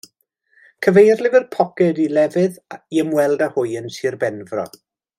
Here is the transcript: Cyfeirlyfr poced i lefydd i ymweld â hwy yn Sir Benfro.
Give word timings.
Cyfeirlyfr 0.85 1.45
poced 1.57 2.01
i 2.05 2.09
lefydd 2.19 2.59
i 2.79 3.03
ymweld 3.05 3.45
â 3.49 3.51
hwy 3.59 3.77
yn 3.83 3.95
Sir 3.99 4.19
Benfro. 4.25 4.69